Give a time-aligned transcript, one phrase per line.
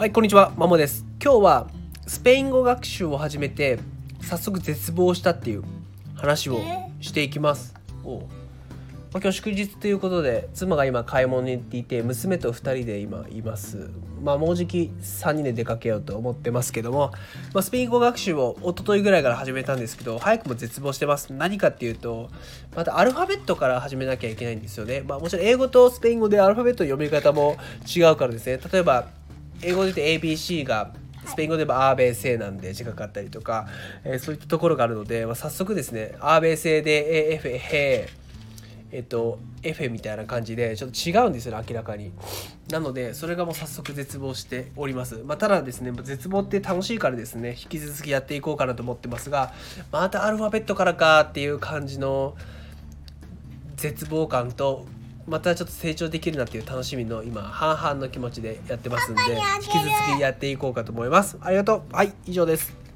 [0.00, 1.04] はい、こんにちは、マモです。
[1.22, 1.68] 今日は
[2.06, 3.78] スペイン語学習を始めて
[4.22, 5.62] 早速絶望したっていう
[6.14, 6.58] 話を
[7.02, 7.74] していきます。
[8.02, 8.26] おうま
[9.18, 13.90] あ、今日祝日ということで妻が今買い物に行っていて娘と2人で今います。
[14.22, 17.12] まあもうじき3人で出かけようと思ってますけども、
[17.52, 21.30] まあ、スペイン語学習を一昨日ぐらいから始めたんですけど早くも絶望してます。
[21.30, 22.30] 何かっていうと
[22.74, 25.04] またアルファベットから始めなきゃいけないんですよね。
[25.06, 27.58] まあもちろん英語とスペイン語でアルファベットの読み方も
[27.94, 28.58] 違うからですね。
[28.72, 29.19] 例えば
[29.62, 30.92] 英語で言うと ABC が
[31.26, 33.66] スペイン語で言えばアーベーセなんで字がかったりとか、
[34.04, 38.08] えーそういったところがあるので、まあ、早速ですねアーベーセで AF へ
[38.92, 42.12] えっと F みたいな感じでちょっと違うんですよね明らかに。
[42.70, 49.52] なのでそれがもう早速絶望しております、まあ、ただですね絶望って楽しいからですね引き続きやっていこうかなと思ってますが
[49.90, 52.36] またアルファベットからかっていう感じの
[53.76, 54.86] 絶望感と
[55.26, 61.36] またちょっと成長できるなっていう楽しみの今半々の気持ちでやってますんで引き続きやっていこうかと思います。
[61.40, 61.94] ありがとう。
[61.94, 62.89] はい以上です。